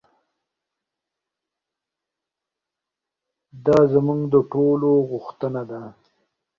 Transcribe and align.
دا 3.65 3.79
زموږ 3.93 4.21
د 4.33 4.35
ټولو 4.51 4.91
غوښتنه 5.11 5.61
ده. 5.69 5.81